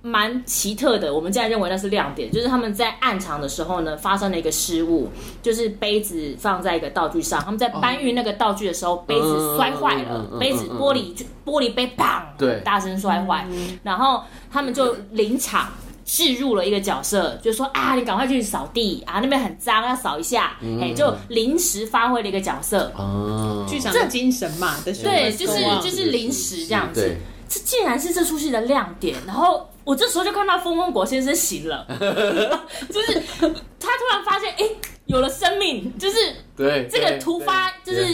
[0.00, 5.08] 蛮奇特的，我们现在认为那是亮点，就是他们在暗场的时候呢，发生了一个失误，
[5.42, 13.44] 就是杯子放在一个道具上，他们在搬运那个道具的时候，杯子摔坏了，杯子玻璃就玻璃杯砰，对，大声摔坏，
[13.82, 15.68] 然后他们就临场
[16.08, 27.14] 置入了一个角色，就说啊，你赶快去扫地啊，那边很脏，要扫一下，哎，就临时发挥了一个角色，哦，剧场的精神嘛，对，就是就是临时这样子，
[27.46, 29.68] 这竟然是这出戏的亮点，然后。
[29.84, 31.86] 我这时候就看到风风果先生醒了，
[32.92, 36.16] 就是他突然发现，哎、欸，有了生命，就是
[36.54, 38.04] 对这个突发，就是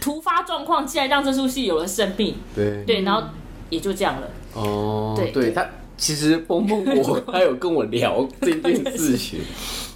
[0.00, 2.84] 突发状况，竟然让这出戏有了生命，对。
[2.84, 3.20] 对，然后
[3.68, 4.28] 也就这样了。
[4.52, 9.40] 哦，对，对他其实蹦蹦我他有跟我聊这件事情，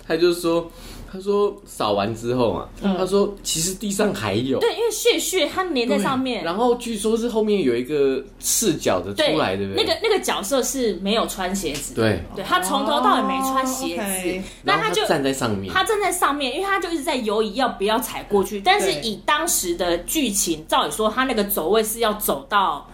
[0.06, 0.70] 他就说。
[1.10, 6.44] 他说扫完之后嘛，嗯、他说其实地上还有，对，因为屑屑它粘在上面。
[6.44, 9.82] 然后据说是后面有一个赤脚的出来，对不对？
[9.82, 18.60] 那个那个角色是没有穿鞋子，对，对他从头到尾没穿鞋子，那他就他站在上面，他站在上面，因为他就一直在犹豫要不要踩过去。
[18.60, 22.86] 但是以当时的剧情，照理说他那个走位是要走到。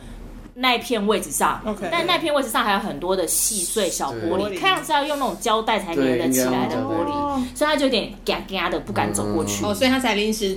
[0.54, 1.88] 那一片位置上，Okay.
[1.90, 9.64] 但那片位置上还有很多的细碎小玻璃，看样子要用那种胶带才粘得起来的玻璃，所以他就有点嘎嘎的不敢走过去。
[9.64, 10.56] 哦，所以他才临时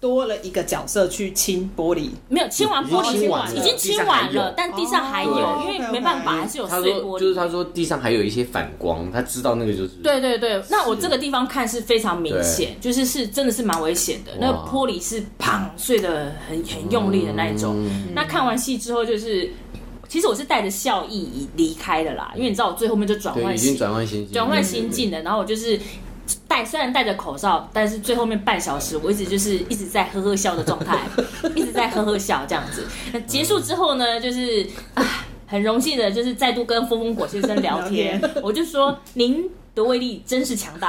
[0.00, 7.20] 多了一个角色去清玻璃，没有清完玻璃，清完已经清完了，但地上还有，因为没办法，还是有碎玻璃。
[7.20, 9.88] 就是他说地上还有一些反光，他知道那个就是。
[10.02, 17.88] 对对对，那我这个地方看是非常明显，就是是真的是蛮危险的，那个玻璃是砰碎的很很用力的那一种。
[18.14, 19.50] 那看完戏之后就是。
[20.08, 25.20] 其实我是带着笑意离开的啦，因为你知道我最后面就转换，已经转换心境，转换心境了。
[25.22, 25.76] 然后我就是
[26.48, 30.98] 戴，虽然戴着口罩，但是最后面半小时我一直就是一直在呵呵笑的状态，
[31.54, 32.84] 一直在呵呵笑这样子。
[33.12, 35.04] 那结束之后呢，就是啊，
[35.46, 40.88] 很荣幸的，就是再度跟风风果先生聊天，聊天我就说您的威力真是强大，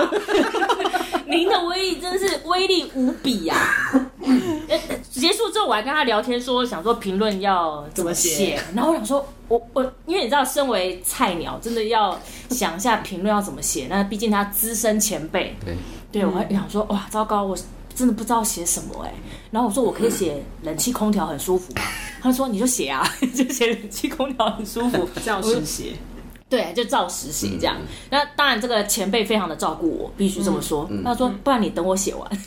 [1.27, 4.11] 您的威力真的是威力无比呀、啊。
[5.11, 8.59] 结束之后，我还跟他聊天，说想说评论要怎么写。
[8.73, 12.17] 然后我想说，我我因为你知道，身为菜鸟，真的要
[12.49, 13.87] 想一下评论要怎么写。
[13.89, 15.75] 那毕竟他资深前辈，对，
[16.11, 17.57] 对我还想说，哇，糟糕，我
[17.93, 19.13] 真的不知道写什么哎。
[19.51, 21.73] 然后我说，我可以写冷气空调很舒服。
[22.21, 25.93] 他说，你就写啊， 就写冷气空调很舒服，照实写。
[26.49, 27.75] 对，就照实写这样。
[28.09, 30.89] 那当然，这个前辈非常的照顾我，必须这么说。
[31.03, 32.29] 他说，不然你等我写完。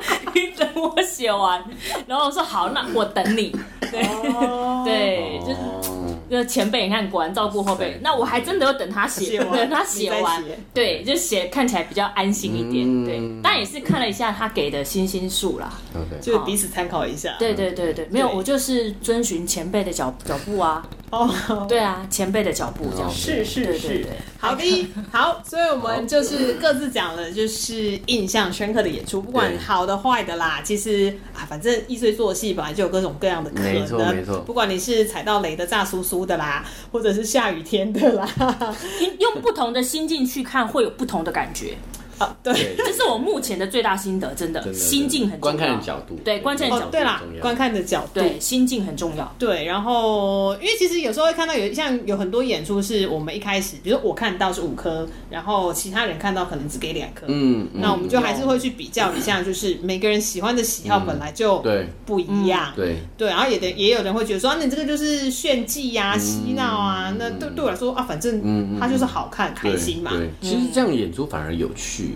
[0.32, 1.62] 你等我写完，
[2.06, 3.54] 然后我说好，那我等你。
[3.90, 4.84] 对、oh.
[4.84, 5.58] 对，就是
[6.28, 7.98] 那个前辈，你看果然照顾后辈。
[8.02, 12.86] 那我还真的要等他写，等他写完，对，就写看起来比较安心一点。
[12.86, 15.72] 嗯、对，但也是看了一下他给的星星数啦.
[16.22, 17.34] 就彼此参考一下。
[17.38, 20.86] 对对对对，没有，我就是遵循前辈的脚脚步啊。
[21.10, 21.68] 哦，oh.
[21.68, 24.06] 对啊，前辈的脚步这样是是是，
[24.38, 24.88] 好的。
[25.10, 38.28] 好，所以我们就是各自讲了，就是印象深刻的演出，不管好的坏的啦，其实啊，反正艺穗做戏本来就有各种各样的可能，没错没错，不管你是踩到雷的炸酥酥的啦， 或者是下雨天的啦，
[39.18, 41.76] 用不同的心境去看，会有不同的感觉。
[42.24, 45.56] 啊，对，这是我目前的最大心得，真的，心境很重要。
[45.56, 49.34] 观看的角度，对，观看的角度，对啦，观看的角度，对，心境很重要。
[49.38, 62.96] 对，然后因为其实有时候会看到有像有很多演出是我们一开始，比如说我看到是五颗，然后其他人看到可能只给两颗，嗯，那我们就还是会去比较一下，就是每个人喜欢的喜好本来就对不一样，对。
[63.16, 70.10] 对，然后也得也有人会觉得说，那你这个就是炫技呀、嬉闹啊，那对对我来说啊，反正它就是好看开心嘛。
[70.12, 72.09] 对，其实这样演出反而有趣。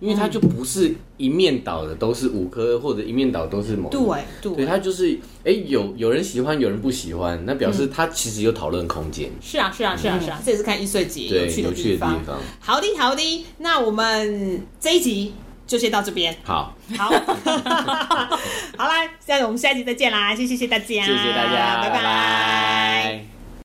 [0.00, 3.88] 因为它就不是一面倒的，都是五颗或者一面倒都是某。
[3.90, 4.00] 对
[4.40, 5.12] 对，对，它就是
[5.44, 9.30] 哎、欸，有有人喜欢，有人不喜欢，那表示它其实有讨论空间。
[9.40, 11.28] 是啊，是啊，是啊，是啊，这也是看艺穗节
[11.62, 12.38] 有趣的地方。
[12.60, 15.34] 好的，好的，那我们这一集
[15.66, 16.36] 就先到这边。
[16.44, 17.10] 好，好，
[18.76, 21.96] 好啦，现在我们下一集再见啦，谢谢谢大家，谢谢大家，拜拜。
[21.96, 23.33] 拜拜。